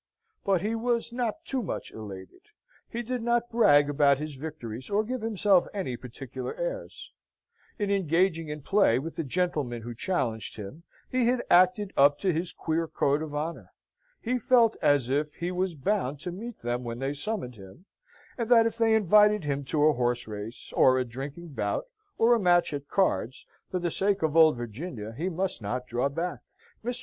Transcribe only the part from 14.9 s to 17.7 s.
if he was bound to meet them when they summoned